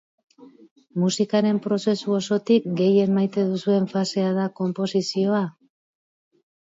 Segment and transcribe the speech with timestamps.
[1.01, 5.47] Musikaren prozesu osotik gehien maite duzuen fasea da konposizioa?